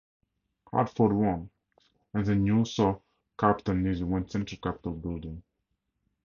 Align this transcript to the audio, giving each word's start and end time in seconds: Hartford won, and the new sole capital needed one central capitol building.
Hartford 0.71 1.13
won, 1.13 1.51
and 2.15 2.25
the 2.25 2.33
new 2.33 2.65
sole 2.65 3.03
capital 3.37 3.75
needed 3.75 4.01
one 4.01 4.27
central 4.27 4.59
capitol 4.59 4.93
building. 4.93 5.43